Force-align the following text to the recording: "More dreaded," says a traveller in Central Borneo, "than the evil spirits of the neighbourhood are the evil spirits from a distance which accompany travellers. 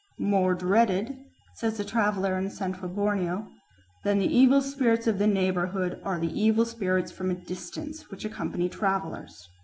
"More 0.17 0.55
dreaded," 0.55 1.15
says 1.57 1.79
a 1.79 1.85
traveller 1.85 2.35
in 2.35 2.49
Central 2.49 2.89
Borneo, 2.89 3.47
"than 4.03 4.17
the 4.17 4.25
evil 4.35 4.59
spirits 4.59 5.05
of 5.05 5.19
the 5.19 5.27
neighbourhood 5.27 6.01
are 6.03 6.17
the 6.19 6.33
evil 6.41 6.65
spirits 6.65 7.11
from 7.11 7.29
a 7.29 7.35
distance 7.35 8.09
which 8.09 8.25
accompany 8.25 8.67
travellers. 8.67 9.47